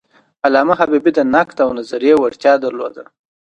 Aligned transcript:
علامه 0.45 0.73
حبیبي 0.79 1.11
د 1.15 1.19
نقد 1.33 1.57
او 1.65 1.69
نظریې 1.79 2.15
وړتیا 2.17 2.53
درلوده. 2.63 3.03